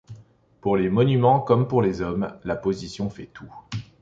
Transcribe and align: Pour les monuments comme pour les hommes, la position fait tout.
Pour 0.61 0.77
les 0.77 0.89
monuments 0.89 1.39
comme 1.41 1.67
pour 1.67 1.83
les 1.83 2.01
hommes, 2.01 2.33
la 2.43 2.55
position 2.55 3.11
fait 3.11 3.27
tout. 3.31 3.53